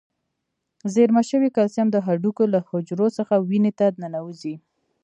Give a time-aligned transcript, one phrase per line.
[0.93, 4.55] زیرمه شوي کلسیم د هډوکو له حجرو څخه وینې ته ننوزي.